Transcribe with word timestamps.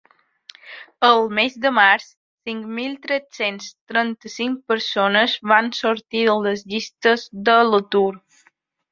Al 1.07 1.19
mes 1.39 1.57
de 1.65 1.71
març, 1.79 2.05
cinc 2.49 2.71
mil 2.77 2.95
tres-cents 3.03 3.67
trenta-cinc 3.91 4.63
persones 4.73 5.35
van 5.51 5.69
sortir 5.81 6.23
de 6.31 6.35
les 6.47 6.65
llistes 6.73 7.27
de 7.51 7.59
l’atur. 7.73 8.09